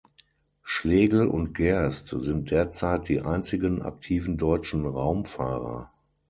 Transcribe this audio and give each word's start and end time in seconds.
Schlegel 0.63 1.27
und 1.27 1.53
Gerst 1.53 2.07
sind 2.07 2.49
derzeit 2.49 3.07
die 3.07 3.21
einzigen 3.21 3.83
aktiven 3.83 4.35
deutschen 4.35 4.87
Raumfahrer. 4.87 5.91